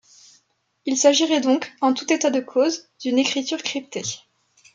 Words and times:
Il 0.87 0.97
s’agirait 0.97 1.41
donc, 1.41 1.71
en 1.79 1.93
tout 1.93 2.11
état 2.11 2.31
de 2.31 2.39
cause, 2.39 2.89
d’une 3.03 3.19
écriture 3.19 3.61
cryptée. 3.61 4.01